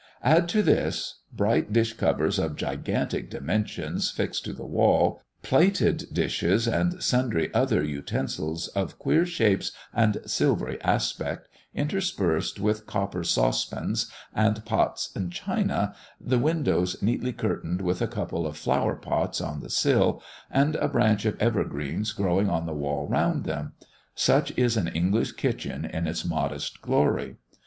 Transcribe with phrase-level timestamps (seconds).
[0.23, 6.67] Add to this, bright dish covers of gigantic dimensions fixed to the wall, plated dishes,
[6.67, 14.11] and sundry other utensils of queer shapes and silvery aspect, interspersed with copper sauce pans
[14.33, 19.59] and pots and china, the windows neatly curtained, with a couple of flower pots on
[19.59, 23.73] the sill, and a branch of evergreens growing on the wall round them
[24.15, 27.35] such is an English kitchen in its modest glory.